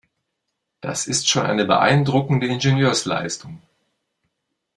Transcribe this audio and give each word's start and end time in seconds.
Das 0.79 1.05
ist 1.05 1.29
schon 1.29 1.45
eine 1.45 1.63
beeindruckende 1.65 2.47
Ingenieursleistung. 2.47 3.61